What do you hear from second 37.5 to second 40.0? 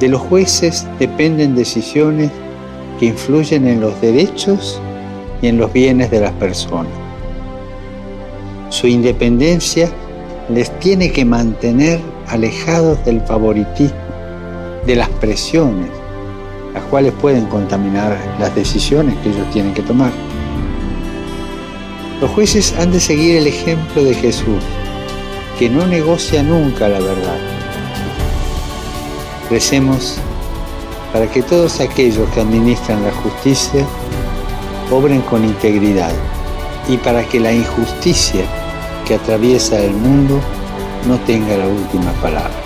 injusticia que atraviesa el